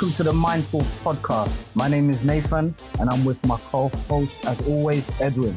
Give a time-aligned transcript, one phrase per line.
[0.00, 1.76] Welcome to the Mindful Podcast.
[1.76, 5.52] My name is Nathan, and I'm with my co-host, as always, Edwin.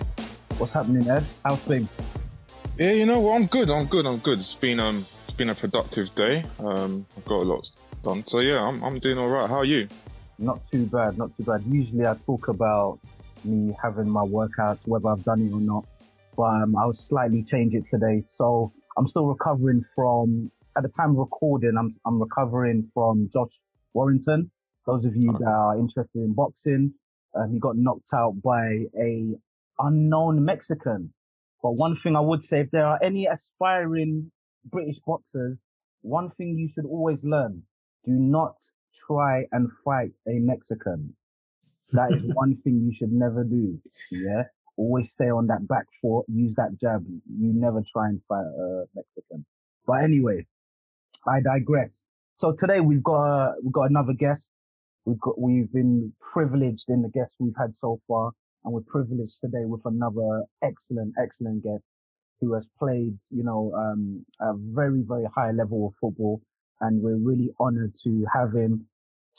[0.58, 1.24] What's happening, Ed?
[1.46, 2.02] How's things?
[2.78, 3.36] Yeah, you know what?
[3.36, 3.70] I'm good.
[3.70, 4.06] I'm good.
[4.06, 4.40] I'm good.
[4.40, 6.44] It's been um, it's been a productive day.
[6.60, 7.70] Um, I've got a lot
[8.04, 8.28] done.
[8.28, 9.48] So yeah, I'm I'm doing all right.
[9.48, 9.88] How are you?
[10.40, 11.18] Not too bad.
[11.18, 11.64] Not too bad.
[11.66, 13.00] Usually, I talk about
[13.46, 15.86] me having my workouts, whether I've done it or not,
[16.36, 18.26] but um, I'll slightly change it today.
[18.38, 20.52] So I'm still recovering from.
[20.76, 23.58] At the time of recording, I'm I'm recovering from Josh
[23.94, 24.52] Warrington.
[24.86, 26.94] Those of you that are interested in boxing,
[27.36, 29.34] um, he got knocked out by a
[29.80, 31.14] unknown Mexican.
[31.62, 34.32] But one thing I would say, if there are any aspiring
[34.66, 35.58] British boxers,
[36.02, 37.64] one thing you should always learn:
[38.06, 38.56] do not
[39.08, 41.16] try and fight a Mexican.
[41.94, 43.80] That is one thing you should never do.
[44.12, 44.44] Yeah,
[44.76, 46.26] always stay on that back foot.
[46.28, 47.06] Use that jab.
[47.08, 49.46] You never try and fight a Mexican.
[49.88, 50.46] But anyway,
[51.28, 51.92] I digress.
[52.44, 54.46] So today we've got uh, we've got another guest.
[55.06, 58.32] We've got we've been privileged in the guests we've had so far,
[58.66, 61.86] and we're privileged today with another excellent excellent guest
[62.42, 66.42] who has played you know um, a very very high level of football,
[66.82, 68.88] and we're really honoured to have him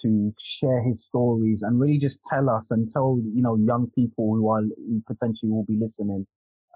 [0.00, 4.34] to share his stories and really just tell us and tell you know young people
[4.34, 6.26] who are who potentially will be listening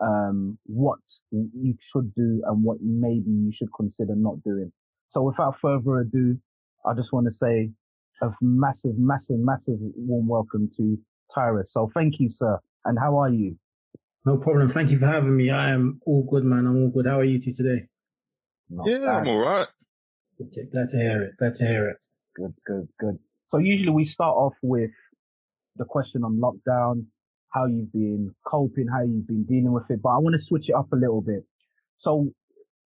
[0.02, 4.70] um, what you should do and what maybe you should consider not doing.
[5.10, 6.38] So without further ado,
[6.84, 7.70] I just want to say
[8.20, 10.98] a massive, massive, massive warm welcome to
[11.34, 11.72] Tyrus.
[11.72, 12.58] So thank you, sir.
[12.84, 13.56] And how are you?
[14.24, 14.68] No problem.
[14.68, 15.50] Thank you for having me.
[15.50, 16.66] I am all good, man.
[16.66, 17.06] I'm all good.
[17.06, 17.86] How are you two today?
[18.68, 19.08] Not yeah, bad.
[19.08, 19.68] I'm all right.
[20.72, 21.36] Glad to hear it.
[21.38, 21.96] Glad to hear it.
[22.34, 23.18] Good, good, good.
[23.50, 24.90] So usually we start off with
[25.76, 27.06] the question on lockdown,
[27.50, 30.02] how you've been coping, how you've been dealing with it.
[30.02, 31.44] But I want to switch it up a little bit.
[31.96, 32.30] So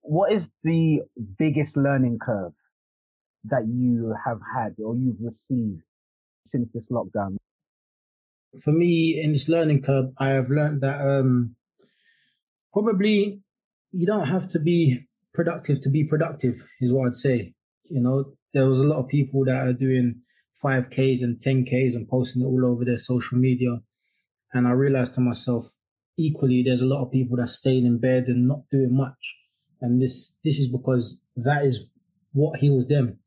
[0.03, 1.01] what is the
[1.39, 2.53] biggest learning curve
[3.45, 5.83] that you have had or you've received
[6.47, 7.37] since this lockdown?
[8.63, 11.57] For me, in this learning curve, I have learned that um,
[12.73, 13.41] probably
[13.93, 17.55] you don't have to be productive to be productive, is what I'd say.
[17.85, 20.21] You know, there was a lot of people that are doing
[20.63, 23.81] 5Ks and 10Ks and posting it all over their social media.
[24.53, 25.75] And I realized to myself,
[26.19, 29.37] equally, there's a lot of people that stayed in bed and not doing much
[29.83, 31.85] and this this is because that is
[32.33, 33.19] what heals them.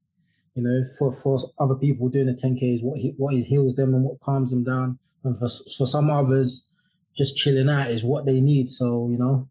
[0.55, 3.93] You know, for for other people doing the 10k is what he, what heals them
[3.93, 6.69] and what calms them down, and for for some others,
[7.15, 8.69] just chilling out is what they need.
[8.69, 9.49] So you know,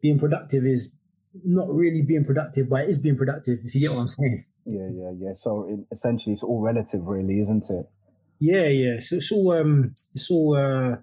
[0.00, 0.92] being productive is
[1.44, 3.58] not really being productive, but it is being productive.
[3.64, 4.44] If you get what I'm saying.
[4.64, 5.32] Yeah, yeah, yeah.
[5.42, 7.86] So it, essentially, it's all relative, really, isn't it?
[8.38, 8.98] Yeah, yeah.
[9.00, 10.96] So it's all um, it's all uh,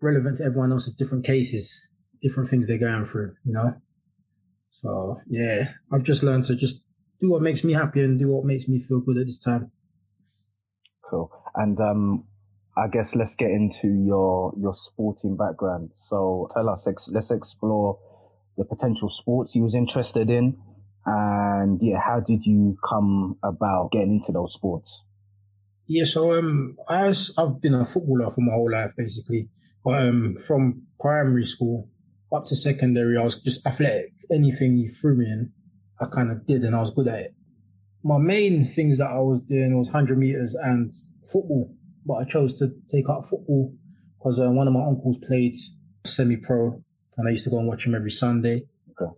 [0.00, 1.88] relevant to everyone else's different cases,
[2.22, 3.34] different things they're going through.
[3.44, 3.80] You know.
[4.82, 6.84] So yeah, I've just learned to just
[7.20, 9.70] do what makes me happy and do what makes me feel good at this time.
[11.08, 11.30] Cool.
[11.54, 12.24] And um,
[12.76, 15.92] I guess let's get into your your sporting background.
[16.08, 17.98] So tell us, ex- let's explore
[18.56, 20.58] the potential sports you was interested in,
[21.04, 25.02] and yeah, how did you come about getting into those sports?
[25.86, 29.48] Yeah, so um, as I've been a footballer for my whole life, basically,
[29.84, 31.88] but um, from primary school
[32.32, 35.52] up to secondary, I was just athletic anything you threw me in,
[36.00, 37.34] I kind of did and I was good at it.
[38.02, 40.92] My main things that I was doing was 100 meters and
[41.32, 43.74] football, but I chose to take up football
[44.18, 45.56] because uh, one of my uncles played
[46.04, 46.82] semi pro
[47.16, 48.66] and I used to go and watch him every Sunday.
[48.90, 49.12] Okay.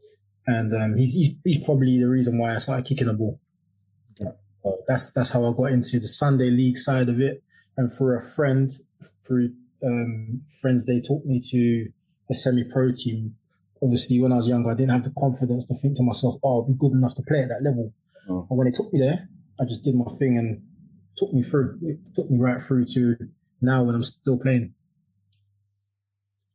[0.47, 3.41] And um, he's, he's, he's probably the reason why I started kicking the ball.
[4.19, 4.31] Yeah.
[4.65, 7.43] Uh, that's that's how I got into the Sunday league side of it.
[7.77, 8.71] And for a friend,
[9.27, 9.53] through
[9.85, 11.89] um, friends, they taught me to
[12.31, 13.37] a semi pro team
[13.83, 16.61] obviously when I was younger, I didn't have the confidence to think to myself, oh,
[16.61, 17.93] I'll be good enough to play at that level.
[18.29, 18.47] Oh.
[18.49, 19.29] And when it took me there,
[19.61, 20.63] I just did my thing and
[21.17, 21.79] took me through.
[21.83, 23.17] It took me right through to
[23.61, 24.75] now when I'm still playing.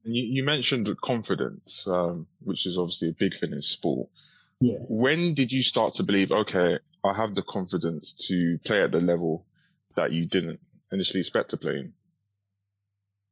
[0.03, 4.09] You, you mentioned confidence, um, which is obviously a big thing in sport.
[4.59, 4.79] Yeah.
[4.87, 8.99] When did you start to believe, okay, I have the confidence to play at the
[8.99, 9.45] level
[9.95, 10.59] that you didn't
[10.91, 11.93] initially expect to play in?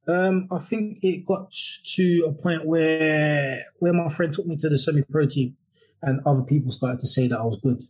[0.08, 1.54] Um, I think it got
[1.96, 5.56] to a point where where my friend took me to the semi-pro team,
[6.02, 7.84] and other people started to say that I was good.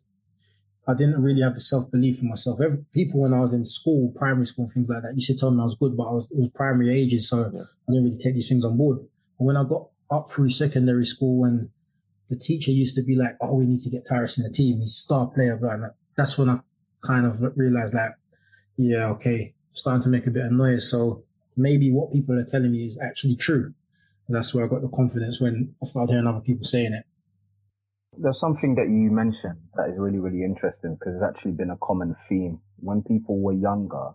[0.87, 2.59] I didn't really have the self belief in myself.
[2.59, 5.51] Every, people when I was in school, primary school, things like that, used to tell
[5.51, 7.61] me I was good, but I was it was primary ages, so yeah.
[7.61, 8.97] I didn't really take these things on board.
[9.37, 11.69] But when I got up through secondary school, and
[12.29, 14.79] the teacher used to be like, "Oh, we need to get Tyrus in the team.
[14.79, 16.59] He's a star player," but that's when I
[17.01, 18.15] kind of realized that,
[18.77, 20.89] yeah, okay, I'm starting to make a bit of noise.
[20.89, 21.23] So
[21.55, 23.73] maybe what people are telling me is actually true.
[24.27, 27.05] And that's where I got the confidence when I started hearing other people saying it.
[28.17, 31.77] There's something that you mentioned that is really, really interesting because it's actually been a
[31.81, 32.59] common theme.
[32.79, 34.09] When people were younger,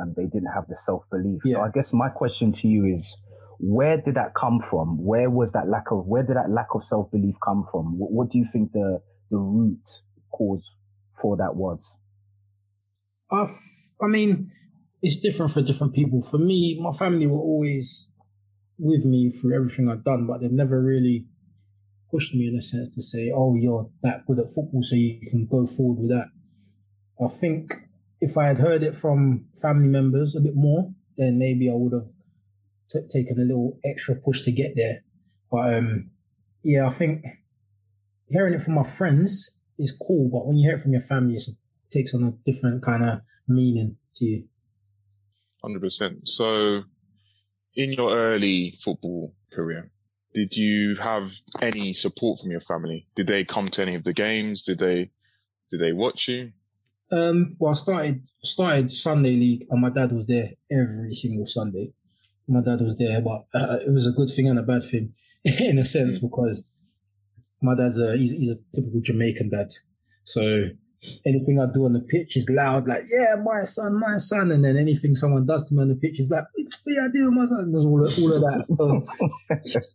[0.00, 1.40] um, they didn't have the self belief.
[1.44, 1.56] Yeah.
[1.56, 3.16] So I guess my question to you is,
[3.58, 5.02] where did that come from?
[5.02, 7.98] Where was that lack of, where did that lack of self belief come from?
[7.98, 9.00] What, what, do you think the,
[9.30, 9.80] the root
[10.32, 10.62] cause
[11.20, 11.92] for that was?
[13.30, 13.46] Uh,
[14.02, 14.52] I mean,
[15.06, 16.20] it's different for different people.
[16.20, 18.08] For me, my family were always
[18.76, 21.26] with me through everything I've done, but they never really
[22.10, 25.20] pushed me in a sense to say, "Oh, you're that good at football, so you
[25.30, 26.30] can go forward with that."
[27.24, 27.72] I think
[28.20, 31.92] if I had heard it from family members a bit more, then maybe I would
[31.92, 32.10] have
[32.90, 35.04] t- taken a little extra push to get there.
[35.52, 36.10] But um,
[36.64, 37.24] yeah, I think
[38.26, 41.36] hearing it from my friends is cool, but when you hear it from your family,
[41.36, 41.48] it
[41.92, 44.48] takes on a different kind of meaning to you.
[45.66, 46.28] Hundred percent.
[46.28, 46.84] So,
[47.74, 49.90] in your early football career,
[50.32, 53.08] did you have any support from your family?
[53.16, 54.62] Did they come to any of the games?
[54.62, 55.10] Did they
[55.72, 56.52] did they watch you?
[57.10, 61.92] Um, well, I started started Sunday league, and my dad was there every single Sunday.
[62.46, 65.14] My dad was there, but uh, it was a good thing and a bad thing
[65.44, 66.30] in a sense mm.
[66.30, 66.70] because
[67.60, 69.66] my dad's a he's, he's a typical Jamaican dad,
[70.22, 70.68] so
[71.24, 74.50] anything I do on the pitch is loud, like, yeah, my son, my son.
[74.50, 76.44] And then anything someone does to me on the pitch is like,
[76.86, 77.72] yeah, I do my son.
[77.72, 78.66] There's all of, all of that.
[78.74, 79.06] So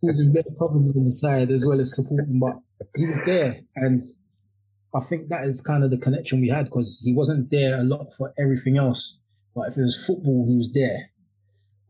[0.00, 2.40] causing better problems on the side as well as supporting.
[2.40, 2.56] But
[2.96, 3.60] he was there.
[3.76, 4.02] And
[4.94, 7.84] I think that is kind of the connection we had because he wasn't there a
[7.84, 9.18] lot for everything else.
[9.54, 11.10] But if it was football, he was there.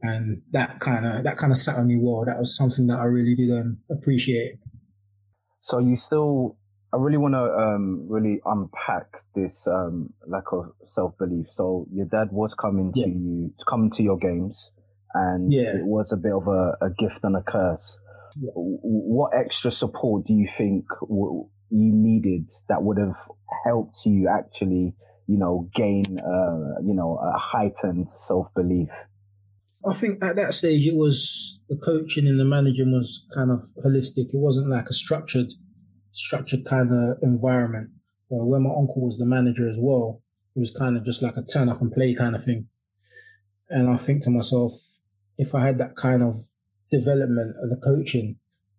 [0.02, 2.24] And that kind of that kind of sat on me well.
[2.24, 4.58] That was something that I really did um, appreciate.
[5.62, 6.56] So you still
[6.92, 11.46] I really want to um, really unpack this um, lack of self belief.
[11.54, 13.06] So your dad was coming yeah.
[13.06, 14.70] to you, coming to your games,
[15.14, 15.76] and yeah.
[15.76, 17.98] it was a bit of a, a gift and a curse.
[18.38, 18.50] Yeah.
[18.54, 23.16] What extra support do you think w- you needed that would have
[23.64, 24.94] helped you actually,
[25.26, 28.88] you know, gain, uh, you know, a heightened self belief?
[29.84, 33.62] I think at that stage it was the coaching and the managing was kind of
[33.84, 34.28] holistic.
[34.28, 35.52] It wasn't like a structured
[36.12, 37.90] structured kind of environment.
[38.28, 40.22] Where my uncle was the manager as well,
[40.56, 42.68] it was kind of just like a turn up and play kind of thing.
[43.68, 44.72] And I think to myself,
[45.36, 46.46] if I had that kind of
[46.90, 48.36] development and the coaching,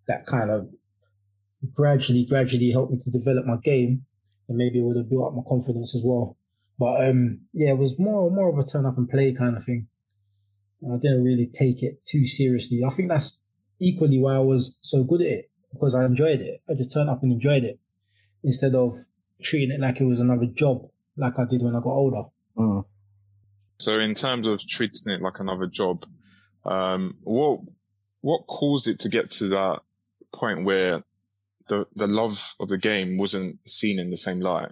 [0.07, 0.69] that kind of
[1.75, 4.05] gradually, gradually helped me to develop my game,
[4.47, 6.35] and maybe it would have built up my confidence as well.
[6.79, 9.63] But um, yeah, it was more more of a turn up and play kind of
[9.63, 9.87] thing.
[10.83, 12.81] I didn't really take it too seriously.
[12.85, 13.39] I think that's
[13.79, 16.61] equally why I was so good at it because I enjoyed it.
[16.69, 17.79] I just turned up and enjoyed it
[18.43, 18.93] instead of
[19.41, 22.23] treating it like it was another job, like I did when I got older.
[22.57, 22.85] Mm.
[23.79, 26.05] So, in terms of treating it like another job,
[26.65, 27.61] um, what
[28.21, 29.79] what caused it to get to that
[30.33, 31.03] point where
[31.67, 34.71] the the love of the game wasn't seen in the same light?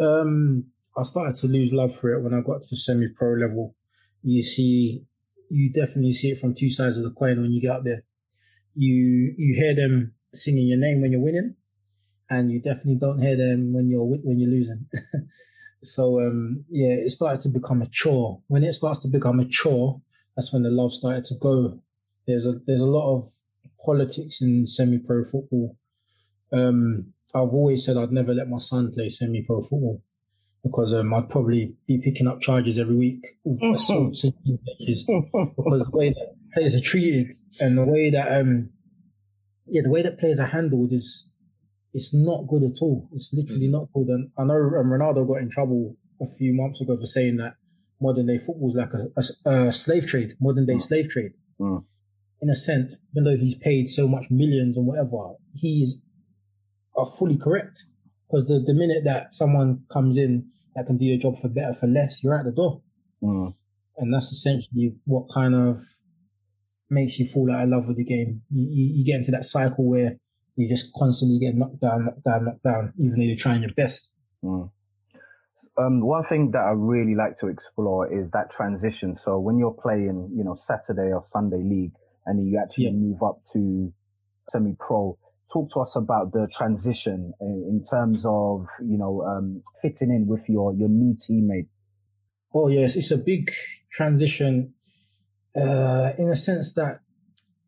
[0.00, 0.66] Um,
[0.96, 3.74] I started to lose love for it when I got to semi-pro level.
[4.22, 5.04] You see,
[5.48, 8.02] you definitely see it from two sides of the coin when you get up there
[8.78, 11.56] you you hear them singing your name when you're winning,
[12.30, 14.86] and you definitely don't hear them when you're when you're losing.
[15.82, 18.40] so um, yeah, it started to become a chore.
[18.46, 20.00] When it starts to become a chore,
[20.36, 21.80] that's when the love started to go.
[22.26, 23.30] There's a there's a lot of
[23.84, 25.76] politics in semi-pro football.
[26.52, 30.02] Um, I've always said I'd never let my son play semi-pro football
[30.62, 34.30] because um, I'd probably be picking up charges every week because the
[35.92, 38.70] way that players are treated and the way that um
[39.66, 41.28] yeah the way that players are handled is
[41.94, 43.08] it's not good at all.
[43.12, 43.72] It's literally mm.
[43.72, 44.08] not good.
[44.08, 47.54] And I know um, Ronaldo got in trouble a few months ago for saying that
[48.00, 50.80] modern day football is like a, a, a, slave trade, modern day mm.
[50.80, 51.32] slave trade.
[51.60, 51.84] Mm.
[52.40, 55.96] In a sense, even though he's paid so much millions and whatever, he's
[56.96, 57.84] are fully correct.
[58.28, 61.72] Because the, the minute that someone comes in that can do your job for better
[61.72, 62.82] for less, you're at the door.
[63.22, 63.54] Mm.
[63.96, 65.78] And that's essentially what kind of
[66.90, 68.42] makes you fall out of love with the game.
[68.50, 70.16] You, you, you, get into that cycle where
[70.56, 73.72] you just constantly get knocked down, knocked down, knocked down, even though you're trying your
[73.74, 74.12] best.
[74.42, 74.70] Mm.
[75.78, 79.16] Um, one thing that I really like to explore is that transition.
[79.16, 81.92] So when you're playing, you know, Saturday or Sunday league,
[82.26, 82.92] and you actually yeah.
[82.92, 83.92] move up to
[84.50, 85.16] semi-pro,
[85.52, 90.26] talk to us about the transition in, in terms of, you know, um, fitting in
[90.26, 91.72] with your your new teammates.
[92.54, 93.50] Oh yes, it's a big
[93.90, 94.74] transition
[95.56, 97.00] uh, in a sense that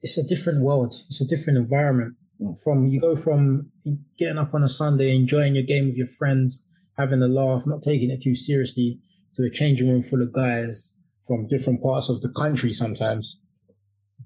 [0.02, 0.94] it's a different world.
[1.08, 2.14] It's a different environment.
[2.40, 2.60] Mm.
[2.62, 3.70] From you go from
[4.18, 7.82] getting up on a Sunday, enjoying your game with your friends, having a laugh, not
[7.82, 8.98] taking it too seriously,
[9.34, 10.94] to a changing room full of guys
[11.26, 12.72] from different parts of the country.
[12.72, 13.40] Sometimes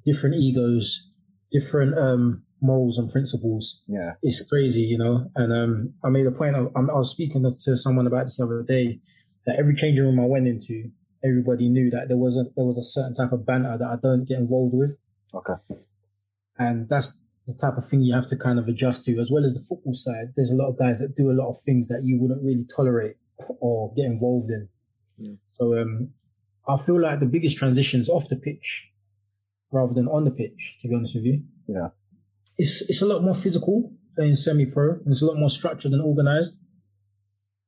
[0.05, 1.09] different egos,
[1.51, 3.81] different um, morals and principles.
[3.87, 4.13] Yeah.
[4.23, 5.31] It's crazy, you know.
[5.35, 8.45] And um, I made a point of, I was speaking to someone about this the
[8.45, 9.01] other day
[9.47, 10.91] that every changing room I went into,
[11.25, 13.97] everybody knew that there was a there was a certain type of banter that I
[14.01, 14.97] don't get involved with.
[15.35, 15.55] Okay.
[16.59, 19.45] And that's the type of thing you have to kind of adjust to, as well
[19.45, 20.33] as the football side.
[20.37, 22.65] There's a lot of guys that do a lot of things that you wouldn't really
[22.65, 23.17] tolerate
[23.61, 24.69] or get involved in.
[25.19, 25.35] Yeah.
[25.59, 26.11] So um,
[26.69, 28.91] I feel like the biggest transitions off the pitch
[29.71, 31.43] rather than on the pitch, to be honest with you.
[31.67, 31.89] Yeah.
[32.57, 35.01] It's it's a lot more physical playing semi pro.
[35.07, 36.61] It's a lot more structured and organized.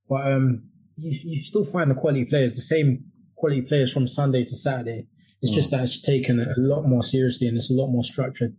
[0.08, 3.04] But um you you still find the quality players, the same
[3.36, 5.06] quality players from Sunday to Saturday.
[5.42, 8.56] It's just that it's taken a lot more seriously and it's a lot more structured.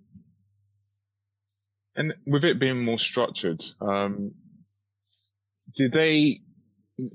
[1.96, 4.34] And with it being more structured, um,
[5.76, 6.42] did they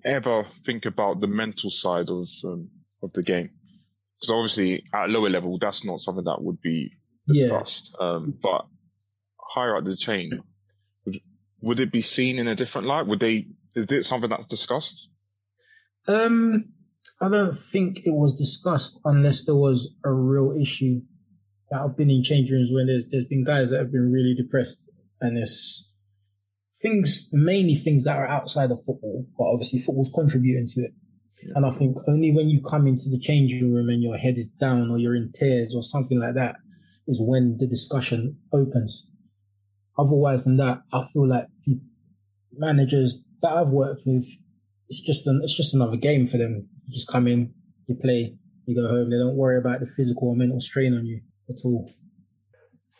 [0.04, 2.68] ever think about the mental side of um,
[3.02, 3.50] of the game?
[4.20, 6.90] Because obviously, at a lower level, that's not something that would be
[7.28, 7.44] Yeah.
[7.44, 7.96] discussed.
[8.00, 8.66] Um, but
[9.38, 10.42] higher up the chain,
[11.04, 11.20] would,
[11.60, 13.06] would it be seen in a different light?
[13.06, 13.46] Would they?
[13.76, 15.08] Is it something that's discussed?
[16.08, 16.72] Um,
[17.22, 21.00] I don't think it was discussed unless there was a real issue.
[21.70, 24.34] That I've been in change rooms when there's there's been guys that have been really
[24.34, 24.82] depressed,
[25.20, 25.90] and there's
[26.82, 30.92] things mainly things that are outside of football, but obviously football's contributing to it.
[31.42, 31.52] Yeah.
[31.56, 34.48] And I think only when you come into the changing room and your head is
[34.48, 36.56] down or you're in tears or something like that
[37.06, 39.06] is when the discussion opens.
[39.98, 41.46] Otherwise than that, I feel like
[42.52, 44.26] managers that I've worked with,
[44.88, 46.68] it's just an it's just another game for them.
[46.92, 47.54] You just come in,
[47.86, 48.34] you play,
[48.66, 49.08] you go home.
[49.08, 51.90] They don't worry about the physical or mental strain on you at all.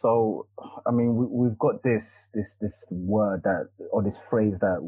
[0.00, 0.46] So,
[0.86, 4.78] I mean, we, we've got this this this word that or this phrase that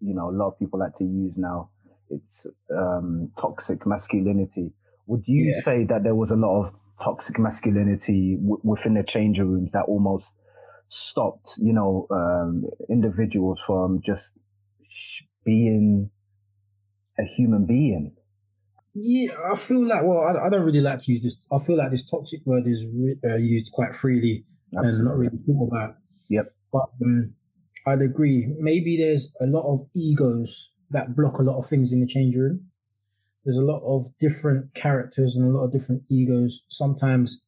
[0.00, 1.68] you know a lot of people like to use now.
[2.08, 4.72] It's um, toxic masculinity.
[5.08, 5.60] Would you Yeah.
[5.60, 9.84] say that there was a lot of toxic masculinity w- within the changing rooms that
[9.88, 10.32] almost
[10.88, 14.24] stopped, you know, um, individuals from just
[14.88, 16.10] sh- being
[17.18, 18.16] a human being?
[18.94, 21.36] Yeah, I feel like well, I, I don't really like to use this.
[21.52, 25.38] I feel like this toxic word is re- uh, used quite freely and not really
[25.46, 25.96] thought about.
[26.28, 26.54] Yep.
[26.72, 27.34] But um,
[27.86, 28.54] I'd agree.
[28.58, 32.36] Maybe there's a lot of egos that block a lot of things in the change
[32.36, 32.70] room.
[33.44, 36.62] There's a lot of different characters and a lot of different egos.
[36.68, 37.42] Sometimes,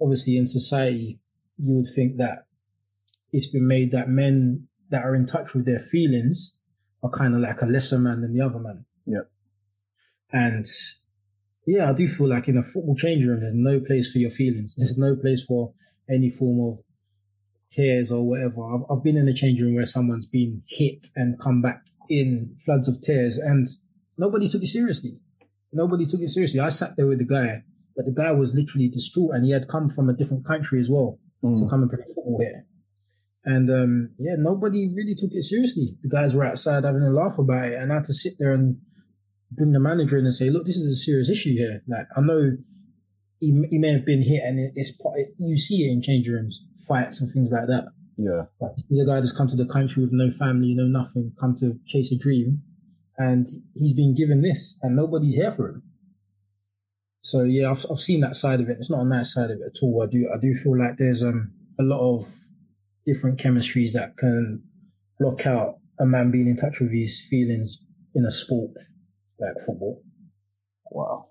[0.00, 1.20] obviously, in society,
[1.58, 2.46] you would think that
[3.32, 6.52] it's been made that men that are in touch with their feelings
[7.02, 8.84] are kind of like a lesser man than the other man.
[9.06, 9.30] Yep.
[10.36, 10.66] And
[11.66, 14.30] yeah, I do feel like in a football change room, there's no place for your
[14.30, 14.74] feelings.
[14.76, 15.72] There's no place for
[16.10, 16.84] any form of
[17.70, 18.60] tears or whatever.
[18.74, 22.54] I've, I've been in a change room where someone's been hit and come back in
[22.64, 23.66] floods of tears and
[24.18, 25.18] nobody took it seriously.
[25.72, 26.60] Nobody took it seriously.
[26.60, 27.64] I sat there with the guy,
[27.96, 30.90] but the guy was literally distraught and he had come from a different country as
[30.90, 31.70] well to Mm.
[31.70, 32.64] come and play football here.
[33.44, 35.96] And um, yeah, nobody really took it seriously.
[36.02, 38.52] The guys were outside having a laugh about it, and I had to sit there
[38.52, 38.78] and
[39.50, 41.82] bring the manager in and say, "Look, this is a serious issue here.
[41.86, 42.56] Like, I know
[43.40, 46.62] he, he may have been hit, and it's part- you see it in change rooms,
[46.86, 47.86] fights and things like that.
[48.16, 48.46] Yeah.
[48.58, 51.54] But he's a guy that's come to the country with no family, no nothing, come
[51.56, 52.62] to chase a dream,
[53.18, 55.82] and he's been given this, and nobody's here for him.
[57.22, 58.78] So yeah, I've I've seen that side of it.
[58.78, 60.02] It's not a nice side of it at all.
[60.02, 62.24] I do I do feel like there's um a lot of
[63.04, 64.62] different chemistries that can
[65.18, 67.80] block out a man being in touch with his feelings
[68.14, 68.70] in a sport
[69.38, 70.02] like football.
[70.90, 71.28] Wow.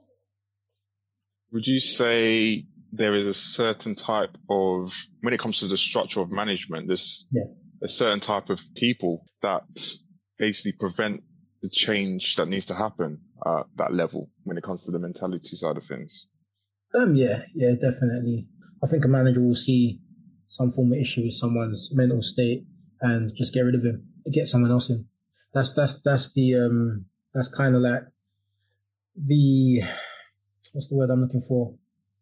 [1.51, 6.19] Would you say there is a certain type of, when it comes to the structure
[6.21, 7.43] of management, there's Yeah.
[7.81, 9.63] a certain type of people that
[10.37, 11.23] basically prevent
[11.61, 15.55] the change that needs to happen at that level when it comes to the mentality
[15.55, 16.27] side of things?
[16.93, 18.47] Um, yeah, yeah, definitely.
[18.83, 19.99] I think a manager will see
[20.47, 22.65] some form of issue with someone's mental state
[23.01, 25.07] and just get rid of him, get someone else in.
[25.53, 27.05] That's that's that's the um
[27.35, 28.03] that's kind of like
[29.15, 29.81] the
[30.73, 31.75] what's the word I'm looking for?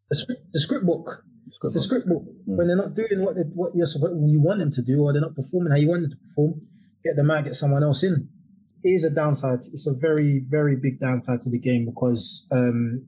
[0.09, 1.23] The script, the script book.
[1.47, 2.23] It's the script book.
[2.23, 2.57] Mm.
[2.57, 5.13] When they're not doing what they, what you're supposed you want them to do, or
[5.13, 6.61] they're not performing how you want them to perform,
[7.03, 8.27] get them out, get someone else in.
[8.83, 9.59] It is a downside.
[9.71, 13.05] It's a very very big downside to the game because um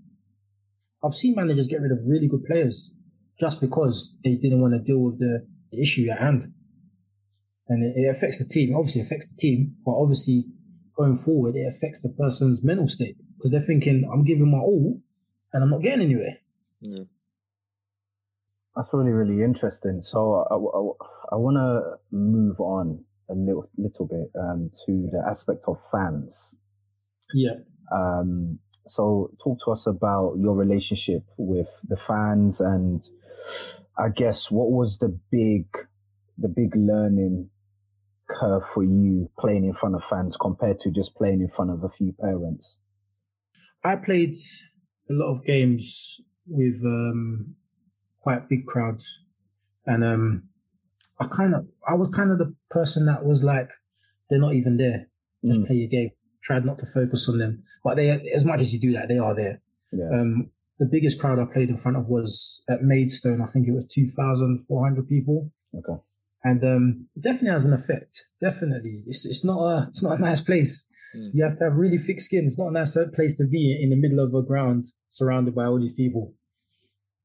[1.04, 2.92] I've seen managers get rid of really good players
[3.40, 6.54] just because they didn't want to deal with the, the issue at hand.
[7.68, 8.76] And it, it affects the team.
[8.76, 10.46] Obviously, it affects the team, but obviously,
[10.96, 15.02] going forward, it affects the person's mental state because they're thinking, I'm giving my all
[15.54, 16.38] and I'm not getting anywhere.
[16.82, 17.04] Yeah.
[18.76, 20.02] That's really, really interesting.
[20.04, 20.56] So I,
[21.34, 26.56] I, want to move on a little, little bit um, to the aspect of fans.
[27.34, 27.56] Yeah.
[27.94, 33.02] Um, so talk to us about your relationship with the fans and
[33.98, 35.66] I guess what was the big
[36.38, 37.50] the big learning
[38.40, 41.84] curve for you playing in front of fans compared to just playing in front of
[41.84, 42.78] a few parents?
[43.84, 44.36] I played
[45.10, 47.56] a lot of games with um,
[48.20, 49.20] quite big crowds,
[49.86, 50.50] and um,
[51.20, 53.70] I kind of I was kind of the person that was like,
[54.30, 55.08] they're not even there.
[55.44, 55.68] Just mm.
[55.68, 56.12] play your game.
[56.44, 59.18] Tried not to focus on them, but they as much as you do that, they
[59.18, 59.62] are there.
[59.92, 60.10] Yeah.
[60.14, 63.42] Um, the biggest crowd I played in front of was at Maidstone.
[63.42, 65.52] I think it was two thousand four hundred people.
[65.74, 66.02] Okay.
[66.46, 68.28] And um, definitely has an effect.
[68.40, 70.88] Definitely, it's it's not a it's not a nice place.
[71.18, 71.32] Mm.
[71.34, 72.44] You have to have really thick skin.
[72.46, 75.66] It's not a nice place to be in the middle of a ground surrounded by
[75.66, 76.36] all these people.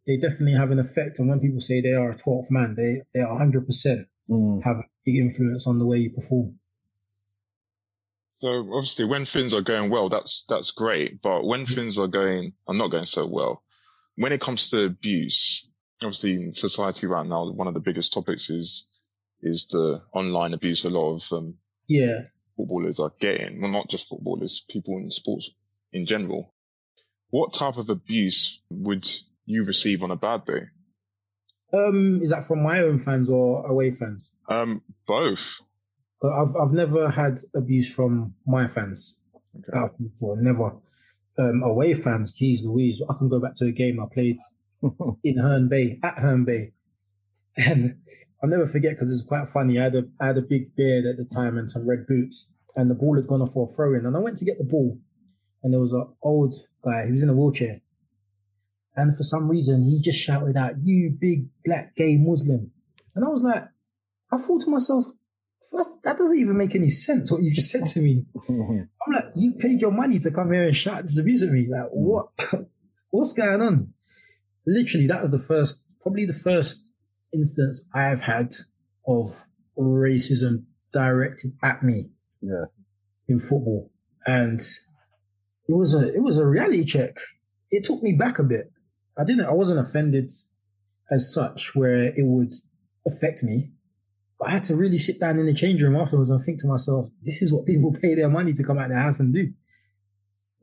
[0.06, 1.18] They definitely have an effect.
[1.18, 4.62] And when people say they are a 12th man, they, they are 100% mm.
[4.64, 6.58] have a big influence on the way you perform.
[8.40, 11.20] So obviously, when things are going well, that's that's great.
[11.20, 11.74] But when mm.
[11.74, 13.62] things are going, are not going so well,
[14.16, 15.70] when it comes to abuse,
[16.02, 18.86] obviously in society right now, one of the biggest topics is
[19.42, 20.84] is the online abuse.
[20.84, 21.54] A lot of um,
[21.88, 22.22] yeah
[22.60, 23.60] footballers are getting.
[23.60, 25.50] Well, not just footballers, people in sports
[25.92, 26.54] in general.
[27.30, 29.08] What type of abuse would
[29.46, 30.62] you receive on a bad day?
[31.72, 34.32] Um, is that from my own fans or away fans?
[34.48, 35.40] Um, both.
[36.22, 39.16] I've I've never had abuse from my fans.
[39.56, 39.94] Okay.
[39.98, 40.76] Before, never.
[41.38, 44.38] Um, away fans, geez Louise, I can go back to a game I played
[45.24, 46.72] in Herne Bay, at Herne Bay.
[47.56, 48.00] And
[48.42, 49.78] I'll never forget because it's quite funny.
[49.78, 52.50] I had a I had a big beard at the time and some red boots,
[52.76, 54.06] and the ball had gone off for a throw in.
[54.06, 54.98] And I went to get the ball,
[55.62, 57.06] and there was an old guy.
[57.06, 57.80] He was in a wheelchair,
[58.96, 62.70] and for some reason he just shouted out, "You big black gay Muslim!"
[63.14, 63.64] And I was like,
[64.32, 65.04] I thought to myself,
[65.70, 68.24] first that doesn't even make any sense what you just said to me.
[68.48, 71.66] I'm like, you paid your money to come here and shout this abuse at me.
[71.68, 72.04] Like, hmm.
[72.04, 72.28] what?
[73.10, 73.92] What's going on?
[74.66, 76.94] Literally, that was the first, probably the first
[77.32, 78.52] instance I have had
[79.06, 79.44] of
[79.78, 82.10] racism directed at me.
[82.40, 82.64] Yeah.
[83.28, 83.90] In football.
[84.26, 84.60] And
[85.68, 87.16] it was a it was a reality check.
[87.70, 88.72] It took me back a bit.
[89.16, 90.30] I didn't I wasn't offended
[91.10, 92.52] as such where it would
[93.06, 93.70] affect me.
[94.38, 96.66] But I had to really sit down in the change room afterwards and think to
[96.68, 99.34] myself, this is what people pay their money to come out of their house and
[99.34, 99.52] do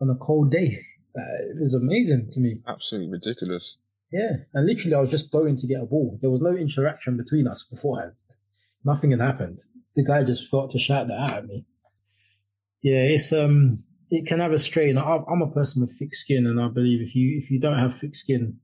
[0.02, 0.80] on a cold day.
[1.18, 2.62] Uh, it was amazing to me.
[2.68, 3.78] Absolutely ridiculous.
[4.12, 6.18] Yeah, and literally, I was just going to get a ball.
[6.22, 8.14] There was no interaction between us beforehand.
[8.86, 9.60] Nothing had happened.
[9.96, 11.66] The guy just thought to shout that out at me.
[12.82, 14.98] Yeah, it's um, it can have a strain.
[14.98, 17.98] I'm a person with thick skin, and I believe if you if you don't have
[17.98, 18.60] thick skin,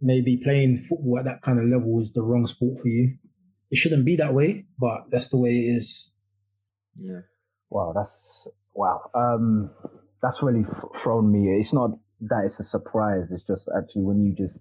[0.00, 3.16] maybe playing football at that kind of level is the wrong sport for you.
[3.70, 6.10] It shouldn't be that way, but that's the way it is.
[6.98, 7.20] Yeah.
[7.70, 9.10] Wow, that's wow.
[9.14, 9.70] Um,
[10.22, 10.64] that's really
[11.02, 11.60] thrown me.
[11.60, 11.90] It's not
[12.28, 13.28] that it's a surprise.
[13.30, 14.58] It's just actually when you just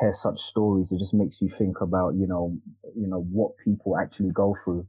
[0.00, 2.56] hear such stories, it just makes you think about you know
[2.96, 4.86] you know what people actually go through.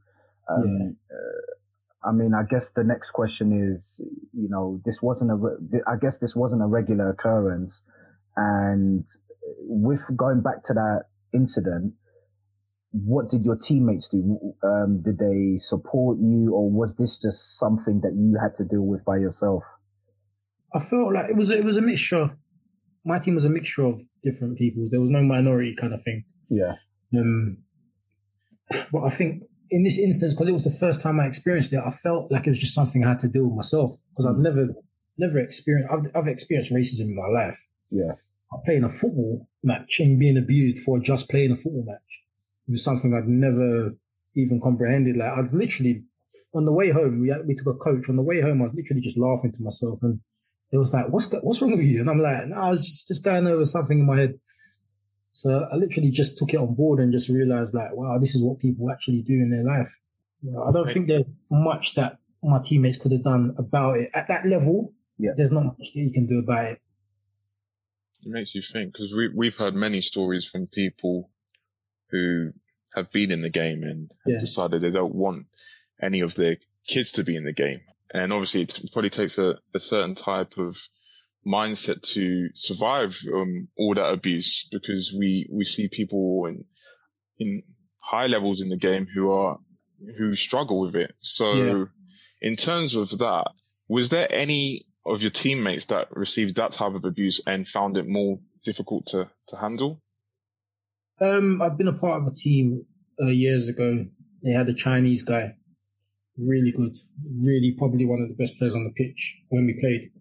[0.49, 1.15] Um, yeah.
[1.15, 3.83] uh, I mean, I guess the next question is,
[4.33, 7.73] you know, this wasn't a, re- I guess this wasn't a regular occurrence,
[8.35, 9.05] and
[9.59, 11.93] with going back to that incident,
[12.91, 14.37] what did your teammates do?
[14.63, 18.85] Um, did they support you, or was this just something that you had to deal
[18.85, 19.63] with by yourself?
[20.73, 22.37] I felt like it was it was a mixture.
[23.03, 24.87] My team was a mixture of different people.
[24.89, 26.23] There was no minority kind of thing.
[26.49, 26.75] Yeah.
[27.15, 27.57] Um,
[28.91, 31.79] but I think in this instance, because it was the first time I experienced it,
[31.85, 34.35] I felt like it was just something I had to deal with myself because I've
[34.35, 34.43] mm.
[34.43, 34.67] never
[35.17, 35.91] never experienced.
[35.91, 37.57] I've I've experienced racism in my life.
[37.89, 38.13] Yeah.
[38.65, 42.11] Playing a football match and being abused for just playing a football match.
[42.67, 43.95] It was something I'd never
[44.35, 45.15] even comprehended.
[45.17, 46.03] Like I was literally
[46.53, 47.21] on the way home.
[47.21, 48.61] We had, we took a coach on the way home.
[48.61, 50.19] I was literally just laughing to myself and
[50.71, 51.99] it was like, what's what's wrong with you?
[51.99, 54.39] And I'm like, no, I was just, just going over something in my head.
[55.33, 58.43] So I literally just took it on board and just realized like, wow, this is
[58.43, 59.93] what people actually do in their life.
[60.41, 64.09] You know, I don't think there's much that my teammates could have done about it
[64.13, 64.93] at that level.
[65.17, 65.31] Yeah.
[65.35, 66.81] There's not much that you can do about it.
[68.23, 71.29] It makes you think because we, we've heard many stories from people
[72.09, 72.51] who
[72.95, 74.39] have been in the game and have yeah.
[74.39, 75.45] decided they don't want
[76.01, 76.57] any of their
[76.87, 77.81] kids to be in the game
[78.13, 80.75] and obviously it probably takes a, a certain type of
[81.45, 86.65] mindset to survive um, all that abuse because we we see people in
[87.39, 87.63] in
[87.99, 89.57] high levels in the game who are
[90.17, 91.13] who struggle with it.
[91.19, 91.85] So yeah.
[92.41, 93.45] in terms of that,
[93.87, 98.07] was there any of your teammates that received that type of abuse and found it
[98.07, 100.01] more difficult to to handle?
[101.19, 102.85] Um, I've been a part of a team
[103.21, 104.05] uh, years ago.
[104.43, 105.55] They had a Chinese guy
[106.37, 106.97] really good,
[107.39, 110.11] really probably one of the best players on the pitch when we played.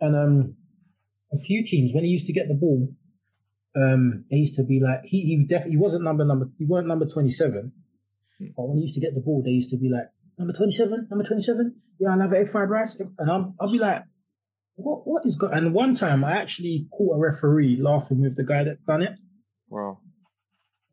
[0.00, 0.56] And um,
[1.32, 2.88] a few teams when he used to get the ball,
[3.76, 6.86] um, they used to be like he he definitely he wasn't number number he weren't
[6.86, 7.72] number twenty seven.
[8.56, 11.08] But when he used to get the ball, they used to be like, number 27,
[11.10, 12.98] number 27, yeah, I'll have egg fried rice.
[13.18, 14.02] And I'm, I'll be like,
[14.74, 18.44] what, what is going And one time I actually caught a referee laughing with the
[18.44, 19.16] guy that done it.
[19.68, 20.00] Wow.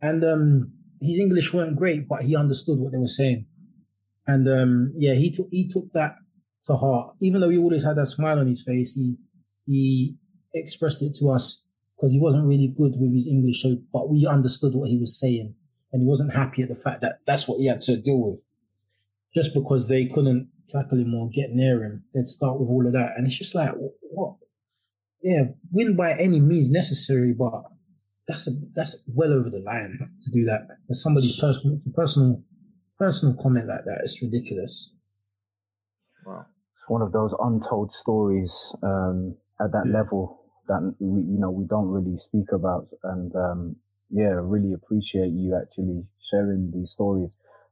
[0.02, 3.46] And um, his English weren't great, but he understood what they were saying.
[4.30, 6.14] And um, yeah, he took he took that
[6.68, 7.16] to heart.
[7.20, 9.16] Even though he always had that smile on his face, he
[9.66, 10.18] he
[10.54, 11.66] expressed it to us
[11.96, 15.56] because he wasn't really good with his English, but we understood what he was saying,
[15.92, 18.46] and he wasn't happy at the fact that that's what he had to deal with.
[19.34, 22.94] Just because they couldn't tackle him or get near him, they'd start with all of
[22.94, 23.74] that, and it's just like
[24.12, 24.36] what?
[25.24, 27.64] Yeah, win by any means necessary, but
[28.28, 30.68] that's a that's well over the line to do that.
[30.88, 32.44] As somebody's personal, it's a personal
[33.00, 34.00] personal comment like that.
[34.04, 34.92] It's ridiculous.
[36.26, 38.52] Wow, it's one of those untold stories
[38.84, 40.00] um, at that yeah.
[40.00, 43.76] level that we you know we don't really speak about, and um,
[44.10, 47.30] yeah, really appreciate you actually sharing these stories.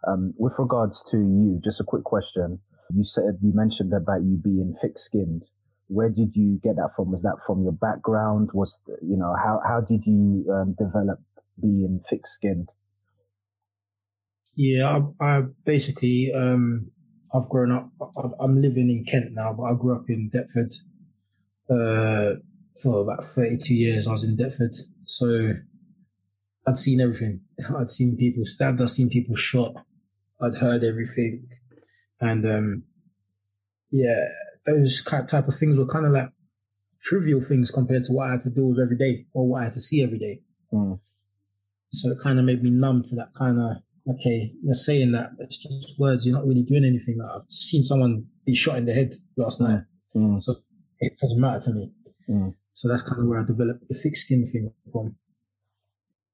[0.08, 2.60] Um, with regards to you, just a quick question.
[2.96, 5.44] You said you mentioned about you being thick-skinned
[5.88, 7.12] where did you get that from?
[7.12, 8.50] Was that from your background?
[8.54, 11.20] Was you know how how did you um, develop
[11.62, 12.70] being thick skinned?
[14.58, 16.90] Yeah, I, I basically um,
[17.34, 17.92] I've grown up.
[18.40, 20.74] I'm living in Kent now, but I grew up in Deptford.
[21.70, 22.40] Uh,
[22.82, 24.74] for about 32 years, I was in Deptford,
[25.06, 25.54] so
[26.68, 27.42] I'd seen everything.
[27.80, 28.82] I'd seen people stabbed.
[28.82, 29.74] I'd seen people shot.
[30.42, 31.48] I'd heard everything,
[32.20, 32.84] and um,
[33.92, 34.26] yeah,
[34.66, 36.30] those type of things were kind of like
[37.04, 39.64] trivial things compared to what I had to deal with every day or what I
[39.66, 40.42] had to see every day.
[40.74, 41.00] Mm.
[41.92, 43.78] So it kind of made me numb to that kind of,
[44.10, 46.26] okay, you're saying that, it's just words.
[46.26, 47.18] You're not really doing anything.
[47.20, 49.82] Like I've seen someone be shot in the head last night.
[50.16, 50.42] Mm.
[50.44, 50.56] So
[51.00, 51.92] it doesn't matter to me.
[52.30, 52.54] Mm.
[52.72, 55.16] So that's kind of where I developed the thick skin thing from.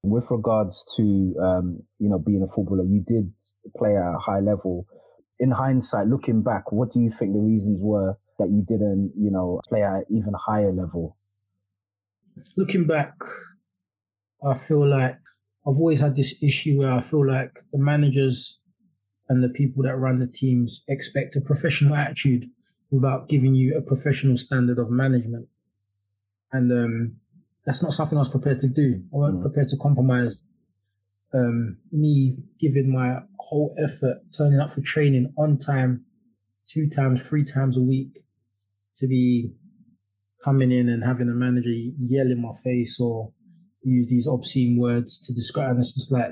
[0.03, 3.31] With regards to, um, you know, being a footballer, you did
[3.77, 4.85] play at a high level.
[5.39, 9.31] In hindsight, looking back, what do you think the reasons were that you didn't, you
[9.31, 11.17] know, play at an even higher level?
[12.57, 13.13] Looking back,
[14.45, 15.17] I feel like
[15.65, 18.59] I've always had this issue where I feel like the managers
[19.29, 22.49] and the people that run the teams expect a professional attitude
[22.91, 25.47] without giving you a professional standard of management.
[26.51, 27.15] And um,
[27.65, 29.01] that's not something I was prepared to do.
[29.13, 29.43] I wasn't mm.
[29.43, 30.43] prepared to compromise
[31.33, 36.05] um, me giving my whole effort, turning up for training on time,
[36.67, 38.23] two times, three times a week,
[38.97, 39.53] to be
[40.43, 43.31] coming in and having a manager yell in my face or
[43.83, 45.71] use these obscene words to describe.
[45.71, 46.31] And it's just like,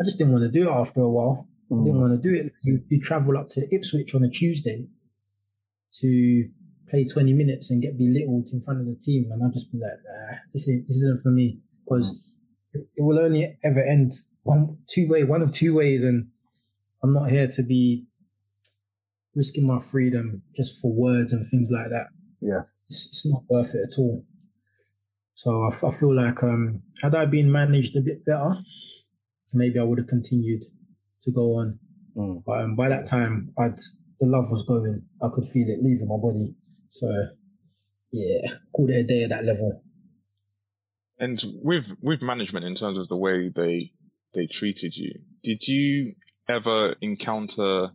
[0.00, 1.48] I just didn't want to do it after a while.
[1.70, 1.80] Mm.
[1.80, 2.00] I didn't mm.
[2.00, 2.52] want to do it.
[2.62, 4.86] You, you travel up to Ipswich on a Tuesday
[6.00, 6.48] to
[6.88, 9.30] play 20 minutes and get belittled in front of the team.
[9.32, 12.12] And I'll just be like, nah, this, is, this isn't for me because
[12.74, 12.80] mm.
[12.96, 14.12] it will only ever end
[14.42, 16.04] one, two way, one of two ways.
[16.04, 16.28] And
[17.02, 18.06] I'm not here to be
[19.34, 22.08] risking my freedom just for words and things like that.
[22.40, 24.24] Yeah, it's, it's not worth it at all.
[25.38, 28.56] So I, I feel like um, had I been managed a bit better,
[29.52, 30.64] maybe I would have continued
[31.22, 31.78] to go on.
[32.16, 32.42] Mm.
[32.44, 35.00] But um, by that time, I'd the love was going.
[35.22, 36.56] I could feel it leaving my body.
[36.88, 37.06] So
[38.10, 39.80] yeah, called it a day at that level.
[41.20, 43.92] And with with management in terms of the way they
[44.34, 46.14] they treated you, did you
[46.48, 47.90] ever encounter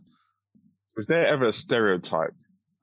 [0.96, 2.36] was there ever a stereotype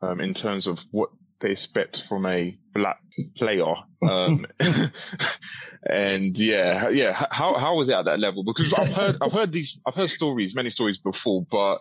[0.04, 1.10] um, in terms of what
[1.42, 3.00] they expect from a black
[3.38, 3.74] player?
[4.08, 4.46] Um,
[5.90, 8.44] and yeah, yeah, how how was it at that level?
[8.44, 11.80] Because I've heard I've heard these I've heard stories, many stories before, but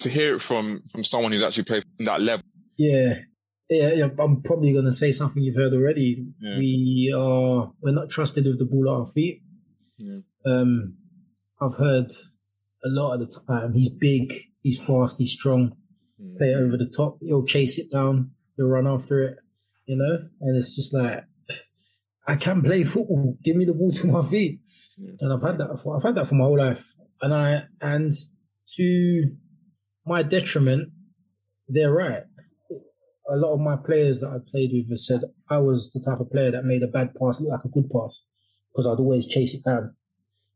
[0.00, 2.44] to hear it from from someone who's actually played from that level.
[2.76, 3.20] Yeah.
[3.70, 6.26] Yeah, I'm probably going to say something you've heard already.
[6.38, 6.58] Yeah.
[6.58, 9.40] We are we're not trusted with the ball at our feet.
[9.96, 10.18] Yeah.
[10.46, 10.96] Um,
[11.62, 12.10] I've heard
[12.84, 15.18] a lot of the time he's big, He's fast.
[15.18, 15.76] He's strong.
[16.20, 16.38] Mm.
[16.38, 17.18] Play it over the top.
[17.20, 18.32] He'll chase it down.
[18.56, 19.38] He'll run after it.
[19.86, 21.24] You know, and it's just like
[22.26, 23.36] I can't play football.
[23.44, 24.60] Give me the ball to my feet.
[25.20, 25.80] And I've had that.
[25.82, 26.94] For, I've had that for my whole life.
[27.20, 28.12] And I and
[28.76, 29.30] to
[30.06, 30.90] my detriment,
[31.68, 32.22] they're right.
[33.30, 36.20] A lot of my players that I played with have said I was the type
[36.20, 38.20] of player that made a bad pass look like a good pass
[38.70, 39.94] because I'd always chase it down.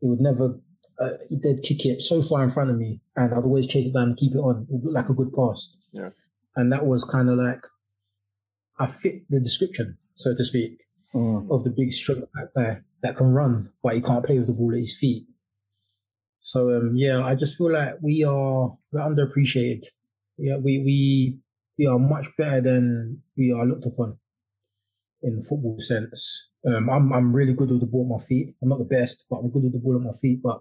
[0.03, 0.61] It would never
[1.01, 1.11] uh,
[1.43, 4.09] they'd kick it so far in front of me, and I'd always chase it down
[4.09, 4.67] and keep it on.
[4.71, 5.69] It like a good pass.
[5.93, 6.11] Yeah.
[6.57, 7.61] And that was kind of like
[8.79, 11.51] I fit the description, so to speak, mm.
[11.51, 14.73] of the big strong guy that can run, but he can't play with the ball
[14.73, 15.27] at his feet.
[16.41, 19.85] So um, yeah, I just feel like we are we're underappreciated.
[20.37, 21.39] Yeah, we we
[21.79, 24.19] we are much better than we are looked upon
[25.23, 26.51] in football sense.
[26.67, 28.55] Um, I'm I'm really good with the ball at my feet.
[28.63, 30.41] I'm not the best, but I'm good with the ball at my feet.
[30.43, 30.61] But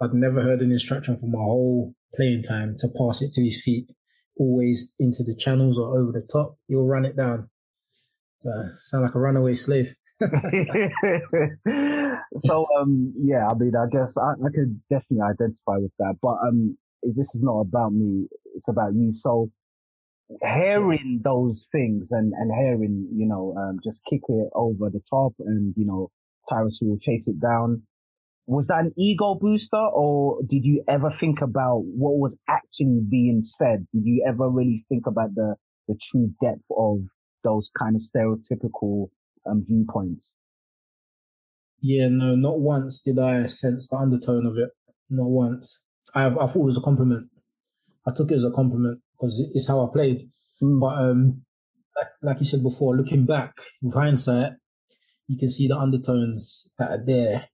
[0.00, 3.62] I've never heard an instruction for my whole playing time to pass it to his
[3.62, 3.90] feet,
[4.38, 6.56] always into the channels or over the top.
[6.68, 7.48] you'll run it down.
[8.42, 8.50] So,
[8.82, 9.94] sound like a runaway slave.
[10.20, 10.26] so
[12.80, 16.16] um yeah, I mean I guess I, I could definitely identify with that.
[16.20, 19.14] But um this is not about me, it's about you.
[19.14, 19.50] So
[20.42, 25.32] hearing those things and, and hearing, you know, um, just kick it over the top
[25.40, 26.10] and, you know,
[26.48, 27.82] Tyrus will chase it down.
[28.48, 33.42] Was that an ego booster or did you ever think about what was actually being
[33.42, 33.86] said?
[33.92, 35.56] Did you ever really think about the,
[35.86, 37.00] the true depth of
[37.44, 39.10] those kind of stereotypical
[39.44, 40.30] um, viewpoints?
[41.82, 44.70] Yeah, no, not once did I sense the undertone of it.
[45.10, 45.84] Not once.
[46.14, 47.28] I, I thought it was a compliment.
[48.06, 50.30] I took it as a compliment because it's how I played.
[50.62, 50.80] Mm.
[50.80, 51.42] But um,
[51.94, 54.52] like, like you said before, looking back with hindsight,
[55.26, 57.48] you can see the undertones that are there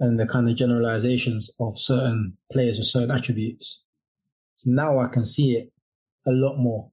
[0.00, 3.82] and the kind of generalizations of certain players with certain attributes.
[4.56, 5.72] So now I can see it
[6.26, 6.90] a lot more.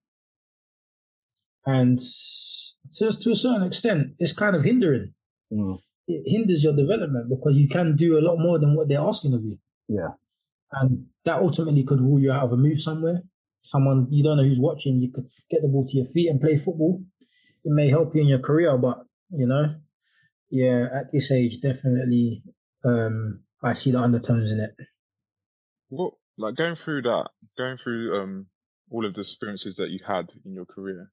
[1.66, 5.14] And so to a certain extent, it's kind of hindering.
[5.52, 5.80] Mm.
[6.08, 9.34] It hinders your development because you can do a lot more than what they're asking
[9.34, 9.58] of you.
[9.88, 10.10] Yeah.
[10.72, 13.24] And that ultimately could rule you out of a move somewhere
[13.66, 16.40] someone you don't know who's watching, you could get the ball to your feet and
[16.40, 17.02] play football.
[17.64, 19.76] It may help you in your career, but you know,
[20.52, 22.44] yeah, at this age, definitely,
[22.86, 24.76] um, I see the undertones in it.
[25.90, 28.48] What, like going through that, going through um,
[28.90, 31.12] all of the experiences that you had in your career,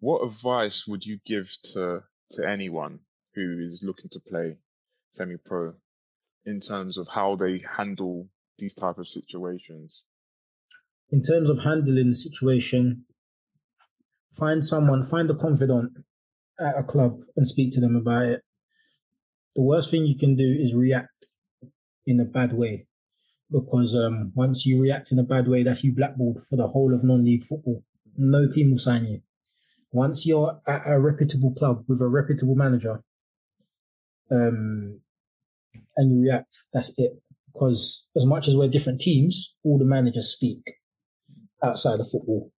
[0.00, 2.00] what advice would you give to
[2.32, 3.00] to anyone
[3.34, 4.56] who is looking to play
[5.12, 5.74] semi-pro
[6.46, 8.28] in terms of how they handle
[8.58, 10.02] these type of situations?
[11.10, 13.04] in terms of handling the situation,
[14.32, 15.92] find someone, find a confidant
[16.58, 18.43] at a club and speak to them about it.
[19.54, 21.28] The worst thing you can do is react
[22.06, 22.86] in a bad way
[23.50, 26.94] because um, once you react in a bad way, that's you blackballed for the whole
[26.94, 27.84] of non-league football.
[28.16, 29.20] No team will sign you.
[29.92, 33.02] Once you're at a reputable club with a reputable manager,
[34.30, 35.00] um,
[35.96, 37.12] and you react, that's it.
[37.52, 40.58] Because as much as we're different teams, all the managers speak
[41.62, 42.50] outside of football.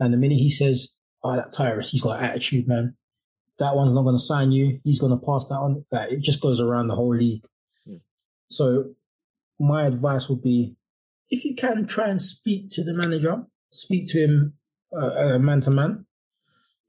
[0.00, 2.96] And the minute he says, "Oh, that Tyrus, he's got attitude, man.
[3.58, 4.80] That one's not going to sign you.
[4.84, 7.44] He's going to pass that on." That it just goes around the whole league.
[8.48, 8.94] So,
[9.58, 10.76] my advice would be,
[11.28, 14.58] if you can, try and speak to the manager, speak to him
[14.96, 16.06] uh, man to man.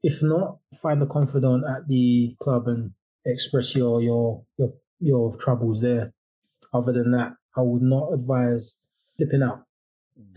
[0.02, 2.92] If not, find a confidant at the club and
[3.24, 6.14] express your your your your troubles there.
[6.72, 8.78] Other than that, I would not advise
[9.16, 9.64] flipping out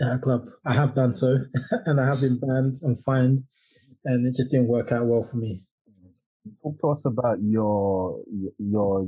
[0.01, 0.47] at a club.
[0.65, 1.37] I have done so,
[1.85, 3.43] and I have been banned and fined,
[4.03, 5.63] and it just didn't work out well for me.
[6.61, 8.19] Talk to us about your
[8.59, 9.07] your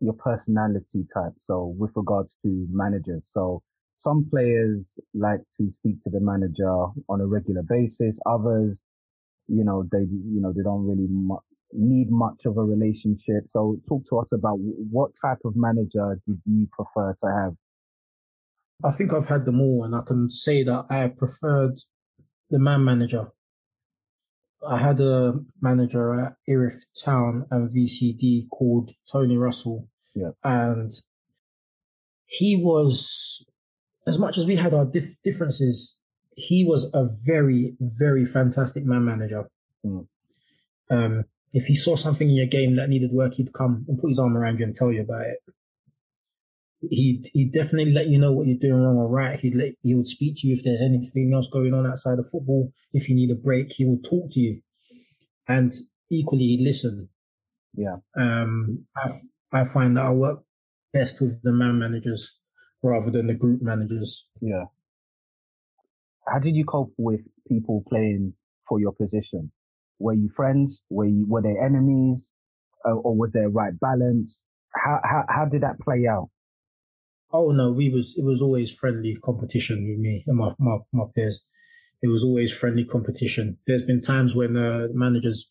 [0.00, 1.32] your personality type.
[1.46, 3.62] So, with regards to managers, so
[3.96, 8.18] some players like to speak to the manager on a regular basis.
[8.26, 8.78] Others,
[9.48, 11.38] you know, they you know they don't really mu-
[11.72, 13.44] need much of a relationship.
[13.50, 17.54] So, talk to us about what type of manager did you prefer to have
[18.82, 21.74] I think I've had them all, and I can say that I preferred
[22.48, 23.30] the man manager.
[24.66, 29.88] I had a manager at Erith Town and VCD called Tony Russell.
[30.14, 30.30] Yeah.
[30.44, 30.90] And
[32.26, 33.44] he was,
[34.06, 36.00] as much as we had our dif- differences,
[36.36, 39.48] he was a very, very fantastic man manager.
[39.84, 40.06] Mm.
[40.90, 44.08] Um, if he saw something in your game that needed work, he'd come and put
[44.08, 45.38] his arm around you and tell you about it
[46.88, 49.38] he he definitely let you know what you're doing wrong or right.
[49.38, 52.26] He'd let he would speak to you if there's anything else going on outside of
[52.30, 52.72] football.
[52.92, 54.62] If you need a break, he will talk to you,
[55.46, 55.72] and
[56.10, 57.10] equally he'd listen.
[57.74, 57.96] Yeah.
[58.16, 59.20] Um, I
[59.52, 60.42] I find that I work
[60.92, 62.36] best with the man managers
[62.82, 64.24] rather than the group managers.
[64.40, 64.64] Yeah.
[66.26, 68.34] How did you cope with people playing
[68.68, 69.52] for your position?
[69.98, 70.82] Were you friends?
[70.88, 72.30] Were you were they enemies,
[72.88, 74.42] uh, or was there a right balance?
[74.74, 76.30] How how how did that play out?
[77.32, 81.04] Oh no, we was it was always friendly competition with me and my my, my
[81.14, 81.42] peers.
[82.02, 83.58] It was always friendly competition.
[83.66, 85.50] There's been times when uh, managers,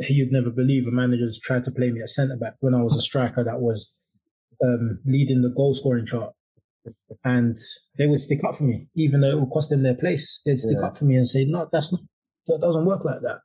[0.00, 2.96] you'd never believe, a managers tried to play me at centre back when I was
[2.96, 3.92] a striker that was
[4.64, 6.32] um, leading the goal scoring chart,
[7.24, 7.54] and
[7.98, 10.40] they would stick up for me, even though it would cost them their place.
[10.46, 10.86] They'd stick yeah.
[10.86, 12.00] up for me and say, "No, that's not
[12.46, 13.40] that doesn't work like that."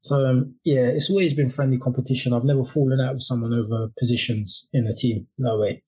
[0.00, 2.32] So um, yeah, it's always been friendly competition.
[2.32, 5.26] I've never fallen out with someone over positions in a team.
[5.38, 5.82] No way.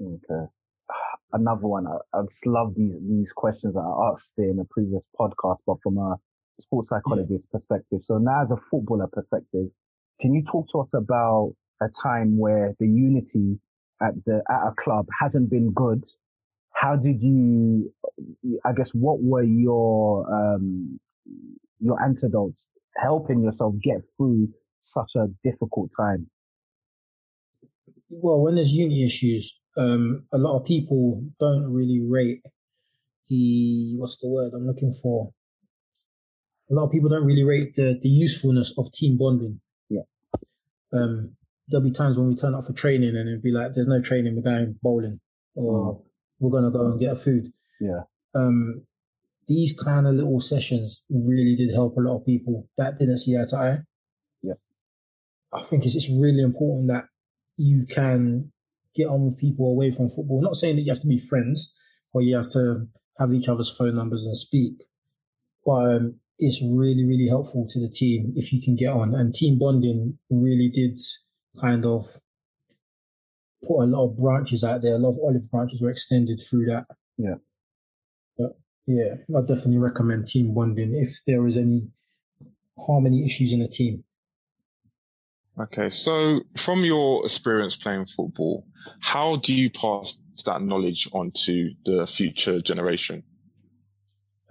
[0.00, 0.46] Okay.
[1.32, 1.86] Another one.
[1.86, 5.76] I, I just love these these questions that I asked in a previous podcast, but
[5.82, 6.16] from a
[6.60, 7.58] sports psychologist yeah.
[7.58, 8.00] perspective.
[8.04, 9.66] So now, as a footballer perspective,
[10.20, 13.58] can you talk to us about a time where the unity
[14.02, 16.04] at the at a club hasn't been good,
[16.72, 17.92] how did you?
[18.64, 20.98] I guess what were your um,
[21.80, 26.28] your antidotes helping yourself get through such a difficult time?
[28.10, 32.42] Well, when there's unity issues, um, a lot of people don't really rate
[33.28, 35.32] the what's the word I'm looking for.
[36.70, 39.60] A lot of people don't really rate the the usefulness of team bonding.
[39.88, 40.02] Yeah.
[40.92, 41.36] Um,
[41.68, 44.00] there'll be times when we turn up for training and it'll be like, "There's no
[44.00, 45.20] training, we're going bowling,"
[45.54, 46.02] or mm.
[46.38, 48.02] "We're gonna go and get a food." Yeah.
[48.34, 48.86] Um,
[49.46, 53.36] these kind of little sessions really did help a lot of people that didn't see
[53.36, 53.78] eye to eye.
[54.42, 54.54] Yeah.
[55.52, 57.04] I think it's, it's really important that
[57.56, 58.52] you can
[58.94, 60.40] get on with people away from football.
[60.40, 61.74] not saying that you have to be friends
[62.12, 62.86] or you have to
[63.18, 64.84] have each other's phone numbers and speak,
[65.64, 69.14] but um, it's really, really helpful to the team if you can get on.
[69.14, 70.98] And team bonding really did
[71.60, 72.06] kind of
[73.66, 74.94] put a lot of branches out there.
[74.94, 76.86] A lot of olive branches were extended through that.
[77.16, 77.36] Yeah.
[78.36, 81.88] But yeah, I definitely recommend team bonding if there is any
[82.78, 84.04] harmony issues in a team.
[85.60, 88.66] Okay, so from your experience playing football,
[89.00, 93.22] how do you pass that knowledge on to the future generation?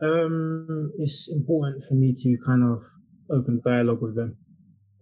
[0.02, 2.82] Um, it's important for me to kind of
[3.30, 4.38] open dialogue with them,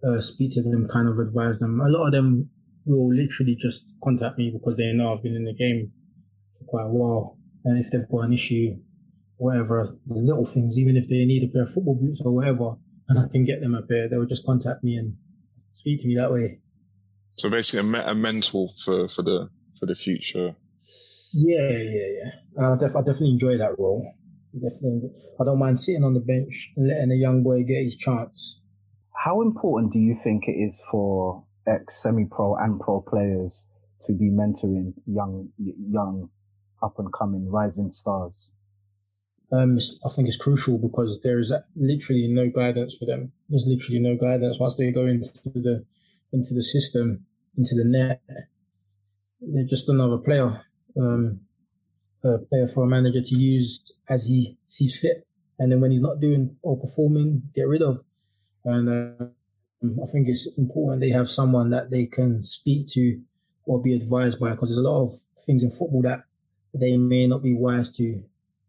[0.04, 1.80] uh, speak to them, kind of advise them.
[1.80, 2.50] A lot of them
[2.86, 5.92] will literally just contact me because they know I've been in the game
[6.58, 8.76] for quite a while, and if they've got an issue,
[9.38, 12.74] whatever, the little things, even if they need a pair of football boots or whatever,
[13.08, 15.16] and I can get them a pair, they will just contact me and
[15.74, 16.60] speak to me that way.
[17.38, 20.56] So basically, a, me- a mentor for, for the for the future.
[21.34, 22.08] Yeah, yeah,
[22.58, 22.74] yeah.
[22.74, 24.06] I, def- I definitely enjoy that role.
[24.54, 27.96] Definitely, I don't mind sitting on the bench and letting a young boy get his
[27.96, 28.60] chance.
[29.14, 33.54] How important do you think it is for ex semi-pro and pro players
[34.08, 36.30] to be mentoring young, young,
[36.84, 38.34] up and coming rising stars?
[39.52, 43.34] Um, I think it's crucial because there is literally no guidance for them.
[43.50, 45.86] There's literally no guidance once they go into the
[46.32, 47.26] into the system,
[47.58, 48.22] into the net.
[49.42, 50.62] They're just another player,
[50.98, 51.42] um,
[52.24, 55.28] a player for a manager to use as he sees fit.
[55.60, 58.04] And then when he's not doing or performing, get rid of.
[58.64, 59.26] And uh,
[60.02, 63.20] I think it's important they have someone that they can speak to
[63.66, 65.14] or be advised by because there's a lot of
[65.46, 66.24] things in football that
[66.74, 68.24] they may not be wise to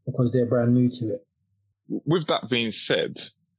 [0.07, 1.27] because they're brand new to it.
[1.89, 3.19] With that being said,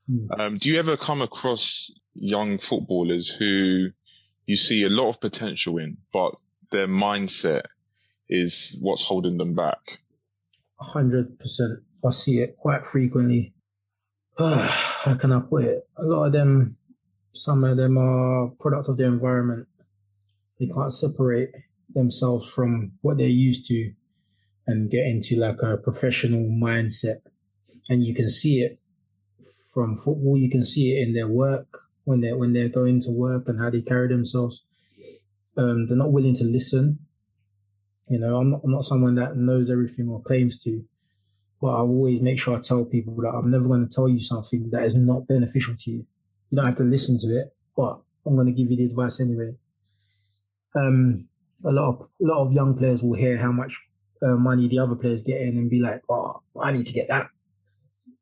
[0.09, 0.31] hmm.
[0.39, 3.89] um, do you ever come across young footballers who
[4.45, 6.35] you see a lot of potential in, but
[6.71, 7.63] their mindset
[8.29, 9.99] is what's holding them back?
[10.79, 11.79] hundred percent.
[12.05, 13.53] I see it quite frequently.
[14.37, 15.87] how can I put it?
[15.97, 16.75] A lot of them,
[17.31, 19.67] some of them are product of their environment.
[20.59, 21.51] They can't separate
[21.93, 23.93] themselves from what they're used to
[24.67, 27.21] and get into like a professional mindset.
[27.89, 28.79] And you can see it
[29.73, 30.37] from football.
[30.37, 33.59] You can see it in their work when they're when they're going to work and
[33.59, 34.63] how they carry themselves.
[35.57, 36.99] Um, they're not willing to listen.
[38.09, 40.83] You know, I'm not, I'm not someone that knows everything or claims to,
[41.61, 44.21] but I always make sure I tell people that I'm never going to tell you
[44.21, 46.05] something that is not beneficial to you.
[46.49, 49.21] You don't have to listen to it, but I'm going to give you the advice
[49.21, 49.55] anyway.
[50.75, 51.27] Um,
[51.63, 53.79] a lot of a lot of young players will hear how much
[54.23, 57.09] uh, money the other players get in and be like, oh, I need to get
[57.09, 57.27] that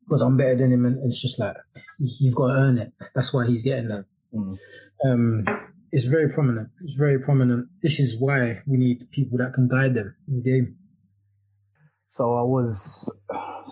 [0.05, 0.85] because I'm better than him.
[0.85, 1.55] And it's just like,
[1.99, 2.91] you've got to earn it.
[3.15, 4.05] That's why he's getting that.
[4.33, 4.57] Mm.
[5.05, 5.45] Um,
[5.91, 6.69] it's very prominent.
[6.83, 7.67] It's very prominent.
[7.81, 10.75] This is why we need people that can guide them in the game.
[12.09, 13.09] So I was,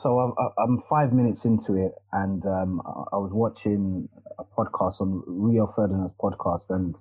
[0.01, 4.07] so I'm five minutes into it, and um, I was watching
[4.39, 6.95] a podcast on Rio Ferdinand's podcast, and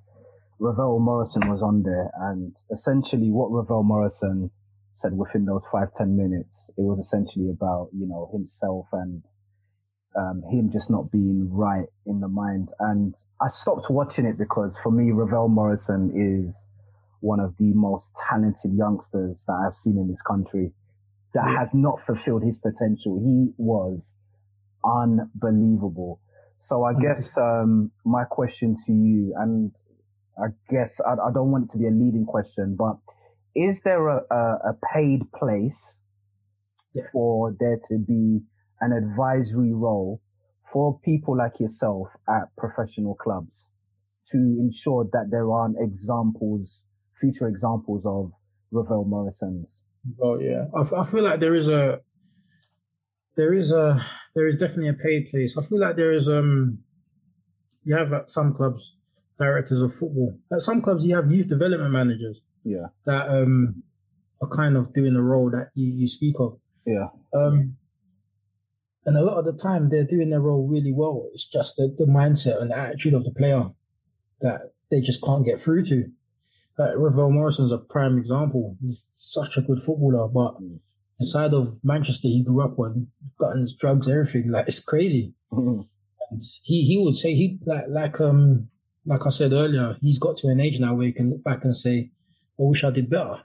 [0.58, 4.50] Ravel Morrison was on there, and essentially what Ravel Morrison
[5.00, 9.22] said within those five ten minutes, it was essentially about you know himself and
[10.16, 12.68] um, him just not being right in the mind.
[12.80, 16.54] And I stopped watching it because for me, Ravel Morrison is
[17.20, 20.72] one of the most talented youngsters that I've seen in this country
[21.34, 21.58] that yeah.
[21.58, 23.18] has not fulfilled his potential.
[23.18, 24.12] He was
[24.84, 26.20] unbelievable.
[26.60, 29.72] So I guess um, my question to you, and
[30.38, 32.96] I guess I, I, don't want it to be a leading question, but
[33.58, 36.00] is there a, a, a paid place
[36.94, 37.02] yeah.
[37.12, 38.40] for there to be
[38.80, 40.20] an advisory role
[40.72, 43.66] for people like yourself at professional clubs
[44.30, 46.84] to ensure that there aren't examples,
[47.20, 48.32] future examples of
[48.70, 49.68] Ravel Morrison's?
[50.22, 52.00] Oh yeah, I, I feel like there is a,
[53.36, 54.04] there is a,
[54.34, 55.56] there is definitely a paid place.
[55.58, 56.78] I feel like there is um,
[57.84, 58.94] you have at some clubs
[59.38, 60.38] directors of football.
[60.52, 62.42] At some clubs you have youth development managers.
[62.68, 62.86] Yeah.
[63.06, 63.82] That um
[64.42, 66.58] are kind of doing the role that you, you speak of.
[66.86, 67.08] Yeah.
[67.34, 67.76] Um
[69.06, 71.28] and a lot of the time they're doing their role really well.
[71.32, 73.64] It's just the, the mindset and the attitude of the player
[74.42, 76.04] that they just can't get through to.
[76.78, 78.76] Like Ravel Morrison's a prime example.
[78.80, 80.78] He's such a good footballer, but Mm.
[81.20, 83.08] inside of Manchester he grew up on,
[83.38, 84.50] guns, drugs, everything.
[84.50, 85.34] Like it's crazy.
[85.52, 85.86] Mhm.
[86.30, 88.68] And he he would say he like like um
[89.06, 91.64] like I said earlier, he's got to an age now where he can look back
[91.64, 92.10] and say,
[92.58, 93.40] I wish I did better.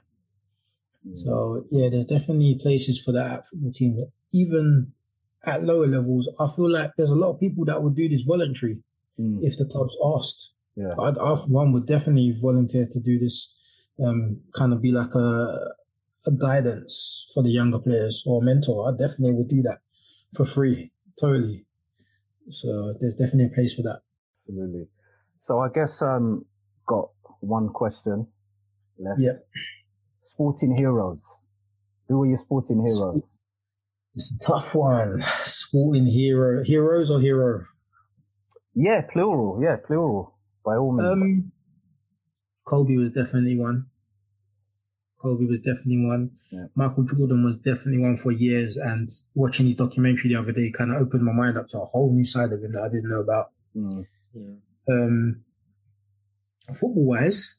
[1.12, 4.00] So yeah, there's definitely places for that at football teams.
[4.32, 4.92] Even
[5.44, 8.22] at lower levels, I feel like there's a lot of people that would do this
[8.22, 8.78] voluntary
[9.16, 9.38] Mm.
[9.44, 10.50] if the club's asked.
[10.74, 10.92] Yeah.
[10.98, 13.54] I, I one would definitely volunteer to do this,
[14.04, 15.56] um, kind of be like a
[16.26, 18.88] a guidance for the younger players or mentor.
[18.88, 19.78] I definitely would do that
[20.34, 20.90] for free,
[21.20, 21.64] totally.
[22.50, 24.00] So there's definitely a place for that.
[24.48, 24.88] Absolutely.
[25.38, 26.44] So I guess um
[26.88, 28.26] got one question
[28.98, 29.20] left.
[29.20, 29.46] Yep.
[30.24, 31.22] Sporting heroes.
[32.08, 33.22] Who are your sporting heroes?
[34.14, 35.22] It's a tough one.
[35.40, 37.66] Sporting hero, heroes or hero?
[38.74, 39.60] Yeah, plural.
[39.62, 40.34] Yeah, plural.
[40.64, 41.08] By all means.
[41.08, 41.52] Um,
[42.64, 43.86] Kobe was definitely one.
[45.20, 46.30] Kobe was definitely one.
[46.50, 46.66] Yeah.
[46.74, 48.76] Michael Jordan was definitely one for years.
[48.76, 51.84] And watching his documentary the other day kind of opened my mind up to a
[51.84, 53.50] whole new side of him that I didn't know about.
[53.76, 54.06] Mm.
[54.34, 54.94] Yeah.
[54.94, 55.44] Um,
[56.68, 57.54] football wise,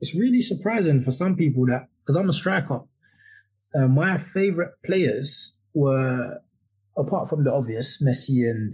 [0.00, 2.80] it's really surprising for some people that because I'm a striker.
[3.74, 6.38] Uh, my favorite players were,
[6.96, 8.72] apart from the obvious, Messi and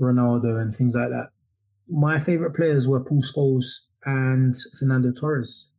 [0.00, 1.30] Ronaldo and things like that.
[1.88, 5.70] My favorite players were Paul Scholes and Fernando Torres.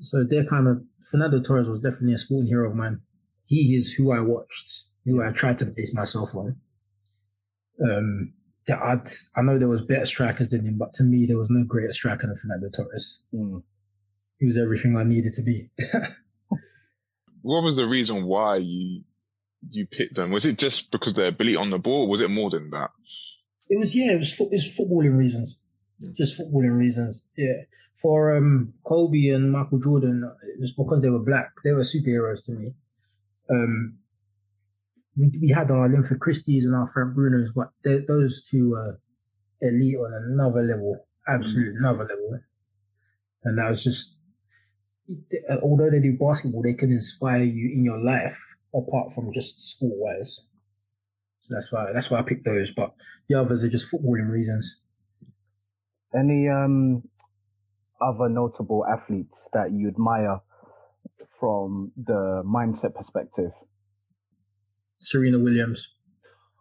[0.00, 3.00] So they're kind of Fernando Torres was definitely a sporting hero of mine.
[3.46, 6.56] He is who I watched, who I tried to base myself on.
[7.82, 8.32] Um,
[8.66, 9.06] that I'd,
[9.36, 11.92] I know there was better strikers than him, but to me there was no greater
[11.92, 13.22] striker than Fernando Torres.
[13.32, 13.62] Mm.
[14.38, 15.70] He was everything I needed to be.
[17.42, 19.02] What was the reason why you
[19.70, 20.30] you picked them?
[20.30, 22.90] Was it just because their ability on the ball, or was it more than that?
[23.68, 25.58] It was yeah, it was fo- it's footballing reasons,
[26.00, 26.10] Yeah.
[26.16, 27.22] just footballing reasons.
[27.36, 27.62] Yeah,
[28.00, 31.52] for um Kobe and Michael Jordan, it was because they were black.
[31.64, 32.74] They were superheroes to me.
[33.48, 33.98] Um,
[35.16, 39.00] we we had our Linford Christies and our Frank Brunos, but they, those two were
[39.60, 42.40] elite on another level, absolute another level.
[43.44, 44.16] And that was just,
[45.62, 48.38] although they do basketball, they can inspire you in your life
[48.74, 50.42] apart from just school wise.
[51.42, 52.72] So that's why that's why I picked those.
[52.74, 52.94] But
[53.28, 54.80] the others are just footballing reasons.
[56.14, 57.04] Any um
[58.00, 60.40] other notable athletes that you admire
[61.38, 63.52] from the mindset perspective?
[64.98, 65.94] Serena Williams,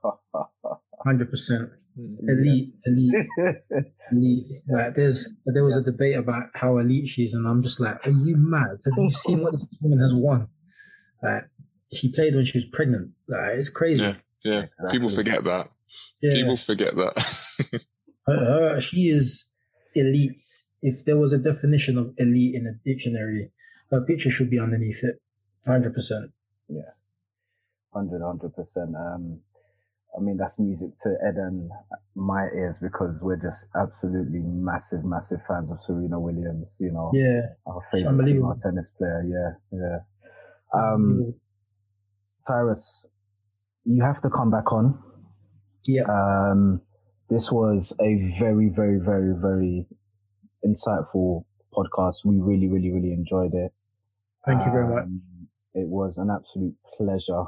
[1.03, 3.27] hundred percent elite, elite,
[4.11, 4.61] elite.
[4.67, 8.05] Like there's there was a debate about how elite she is, and I'm just like,
[8.05, 8.77] are you mad?
[8.85, 10.47] Have you seen what this woman has won?
[11.23, 11.49] Like
[11.93, 13.11] she played when she was pregnant.
[13.27, 14.03] Like it's crazy.
[14.03, 14.65] Yeah, yeah.
[14.91, 15.69] People forget that.
[16.21, 16.33] Yeah.
[16.33, 17.35] People forget that.
[18.27, 19.51] Her, her- she is
[19.93, 20.41] elite.
[20.81, 23.51] If there was a definition of elite in a dictionary,
[23.91, 25.15] her picture should be underneath it.
[25.65, 26.31] Hundred percent.
[26.67, 26.81] Yeah.
[27.93, 28.95] Hundred, hundred percent.
[28.95, 29.39] Um,
[30.17, 31.69] I mean that's music to Ed and
[32.15, 36.67] my ears because we're just absolutely massive, massive fans of Serena Williams.
[36.79, 37.41] You know, Yeah.
[37.67, 39.23] our favorite female tennis player.
[39.27, 39.99] Yeah, yeah.
[40.73, 41.33] Um,
[42.47, 42.85] Tyrus,
[43.85, 44.99] you have to come back on.
[45.87, 46.03] yeah.
[46.03, 46.81] Um,
[47.29, 49.87] this was a very, very, very, very
[50.65, 52.17] insightful podcast.
[52.23, 53.73] We really, really, really enjoyed it.
[54.45, 55.03] Thank you very much.
[55.03, 55.21] Um,
[55.73, 57.45] It was an absolute pleasure.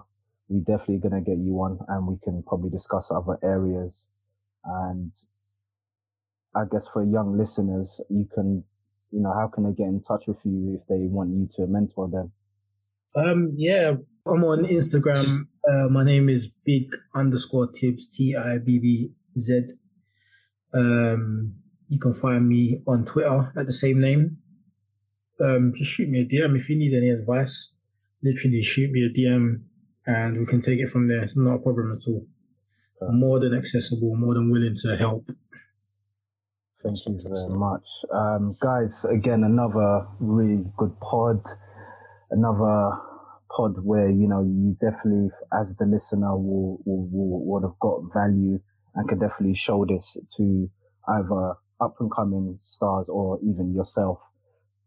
[0.49, 3.93] We're definitely going to get you on and we can probably discuss other areas.
[4.63, 5.11] And
[6.55, 8.63] I guess for young listeners, you can,
[9.11, 11.67] you know, how can they get in touch with you if they want you to
[11.67, 12.31] mentor them?
[13.15, 13.93] Um, yeah,
[14.25, 15.47] I'm on Instagram.
[15.67, 19.69] Uh, my name is big underscore tips, T I B B Z.
[20.73, 21.55] Um,
[21.89, 24.37] you can find me on Twitter at the same name.
[25.43, 27.73] Um, just shoot me a DM if you need any advice.
[28.23, 29.61] Literally shoot me a DM
[30.07, 31.23] and we can take it from there.
[31.23, 32.25] It's not a problem at all.
[33.11, 35.29] More than accessible, more than willing to help.
[36.83, 37.83] Thank you very much.
[38.11, 41.41] Um, guys, again, another really good pod.
[42.31, 42.97] Another
[43.55, 48.01] pod where, you know, you definitely, as the listener, will, will, will, would have got
[48.13, 48.59] value
[48.95, 50.69] and could definitely show this to
[51.09, 54.19] either up and coming stars or even yourself.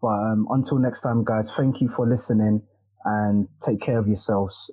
[0.01, 2.63] But um, until next time, guys, thank you for listening
[3.05, 4.71] and take care of yourselves.